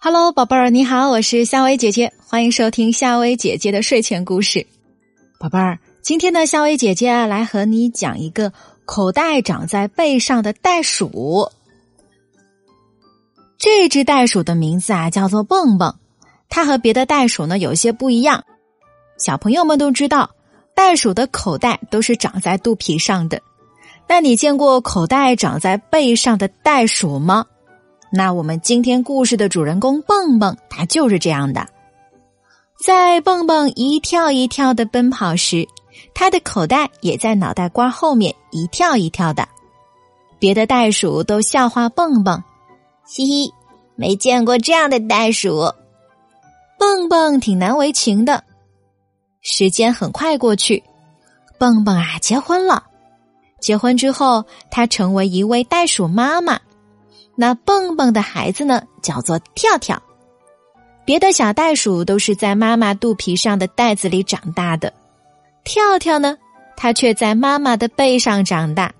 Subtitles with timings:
[0.00, 4.64] Hello，宝贝儿，你好，我是夏薇姐姐，欢迎收听夏薇姐姐的睡前故事。
[5.40, 8.52] 宝贝儿，今天呢，夏薇姐姐，来和你讲一个
[8.84, 11.50] 口袋长在背上的袋鼠。
[13.58, 15.92] 这只袋鼠的名字啊，叫做蹦蹦。
[16.48, 18.44] 它和别的袋鼠呢有些不一样。
[19.18, 20.30] 小朋友们都知道，
[20.76, 23.42] 袋鼠的口袋都是长在肚皮上的。
[24.06, 27.46] 那你见过口袋长在背上的袋鼠吗？
[28.10, 31.66] 那我们今天故事的主人公蹦蹦，他就是这样的。
[32.84, 35.66] 在蹦蹦一跳一跳的奔跑时，
[36.14, 39.46] 他的口袋也在脑袋瓜后面一跳一跳的。
[40.38, 42.42] 别的袋鼠都笑话蹦蹦，
[43.04, 43.52] 嘻嘻，
[43.96, 45.72] 没见过这样的袋鼠。
[46.78, 48.44] 蹦蹦挺难为情的。
[49.40, 50.82] 时间很快过去，
[51.58, 52.84] 蹦蹦啊结婚了。
[53.60, 56.60] 结婚之后，他成为一位袋鼠妈妈。
[57.40, 60.02] 那蹦蹦的孩子呢，叫做跳跳。
[61.04, 64.92] 别的小袋鼠都是在妈妈肚皮上的袋子里长大的，
[65.62, 66.36] 跳跳呢，
[66.76, 68.92] 它却在妈妈的背上长大。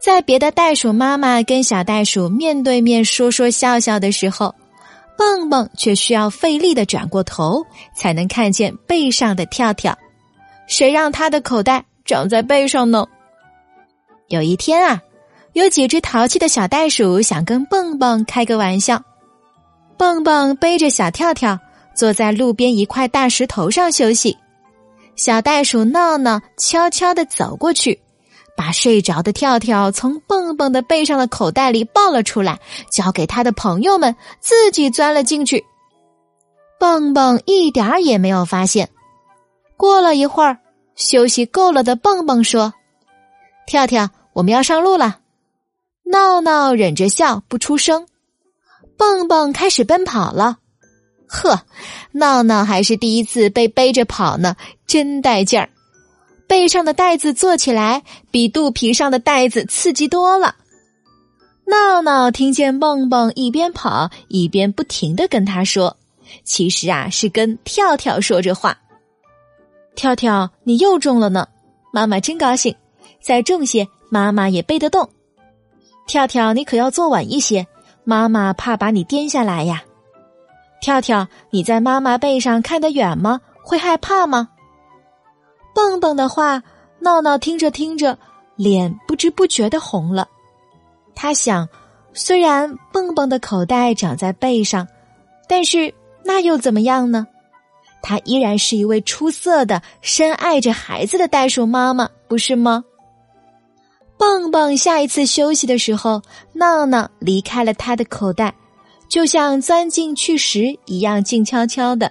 [0.00, 4.52] 在别的袋鼠妈妈跟小袋鼠面对面说说笑笑的时候，
[5.16, 9.96] 蹦蹦却需要费力的转过头，才能看见背上的跳跳。
[10.66, 13.06] 谁让他的口袋长在背上呢？
[14.26, 15.00] 有一天啊。
[15.54, 19.00] 有几只淘气的小袋鼠想跟蹦蹦开个玩笑，
[19.96, 21.56] 蹦蹦背着小跳跳
[21.94, 24.36] 坐在路边一块大石头上休息。
[25.14, 28.00] 小袋鼠闹闹悄悄的走过去，
[28.56, 32.58] 把睡着的跳跳从蹦蹦的背上的口袋里抱了出来，
[32.90, 35.64] 交给他的朋友们，自己钻了进去。
[36.80, 38.88] 蹦蹦一点儿也没有发现。
[39.76, 40.58] 过了一会儿，
[40.96, 42.74] 休息够了的蹦蹦说
[43.68, 45.18] ：“跳跳，我们要上路了。”
[46.04, 48.06] 闹闹忍着笑不出声，
[48.96, 50.58] 蹦蹦开始奔跑了。
[51.26, 51.62] 呵，
[52.12, 54.54] 闹闹还是第一次被背着跑呢，
[54.86, 55.68] 真带劲儿！
[56.46, 60.54] 背上的袋子做起来比肚皮上的袋子刺激多了。
[61.66, 65.96] 闹闹听见蹦蹦一边跑一边不停的跟他说
[66.44, 68.78] ：“其实啊，是跟跳跳说着话。”
[69.96, 71.48] 跳跳，你又重了呢，
[71.90, 72.76] 妈妈真高兴。
[73.22, 75.08] 再重些，妈妈也背得动。
[76.06, 77.66] 跳跳，你可要坐稳一些，
[78.04, 79.82] 妈妈怕把你颠下来呀。
[80.80, 83.40] 跳跳，你在妈妈背上看得远吗？
[83.62, 84.48] 会害怕吗？
[85.74, 86.62] 蹦蹦的话，
[87.00, 88.18] 闹闹听着听着，
[88.56, 90.28] 脸不知不觉的红了。
[91.14, 91.66] 他想，
[92.12, 94.86] 虽然蹦蹦的口袋长在背上，
[95.48, 95.92] 但是
[96.22, 97.26] 那又怎么样呢？
[98.02, 102.84] 她依然是一位出色的、深爱着孩子的袋鼠妈妈，不是吗？
[104.16, 108.54] 蹦蹦下一次休息的时候，闹闹离开了他的口袋，
[109.08, 112.10] 就像钻进去时一样静悄悄的。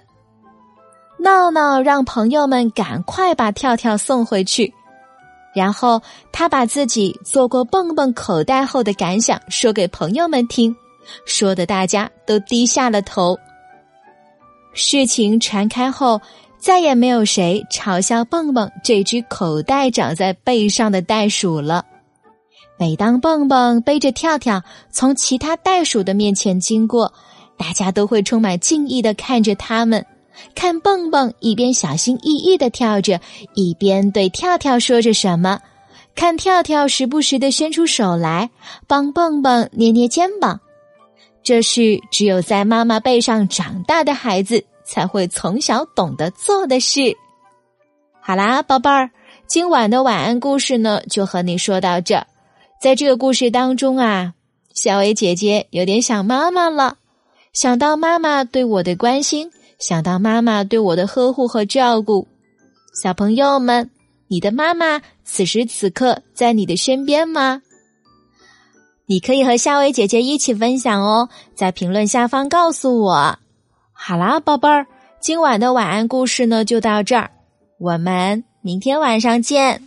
[1.17, 4.73] 闹闹让朋友们赶快把跳跳送回去，
[5.55, 10.75] 然后他把自己做过蹦蹦口袋后的感想说给朋友们听，
[11.25, 13.37] 说的大家都低下了头。
[14.73, 16.19] 事情传开后，
[16.57, 21.85] 再也没有谁嘲笑蹦蹦这只口袋长在背上的袋鼠了。
[22.77, 27.13] 每当蹦蹦背着跳跳从其他袋鼠的面前经过，
[27.57, 30.05] 大家都会充满敬意的看着他们，
[30.55, 33.21] 看蹦蹦一边小心翼翼的跳着，
[33.53, 35.59] 一边对跳跳说着什么，
[36.15, 38.49] 看跳跳时不时的伸出手来
[38.87, 40.59] 帮蹦蹦捏捏肩膀。
[41.43, 47.15] 这是只有在妈妈背上长大的孩子才会从小懂得做的事。
[48.19, 49.11] 好啦，宝贝儿，
[49.45, 52.25] 今晚的晚安故事呢，就和你说到这。
[52.81, 54.33] 在这个故事当中啊，
[54.73, 56.97] 小薇姐姐有点想妈妈了，
[57.53, 62.27] 想到妈妈对我的关心，想到妈妈对我的呵护和照顾。
[63.01, 63.89] 小朋友们，
[64.27, 67.61] 你的妈妈此时此刻在你的身边吗？
[69.05, 73.37] 你可以和夏薇姐姐一起分享哦，在评论下方告诉我。
[73.91, 74.85] 好啦，宝贝儿，
[75.21, 77.31] 今晚的晚安故事呢就到这儿，
[77.79, 79.81] 我们明天晚上见。